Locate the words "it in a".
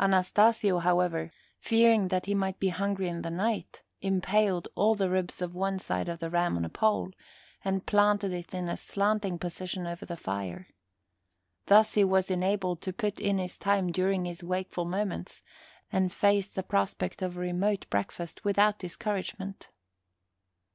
8.32-8.76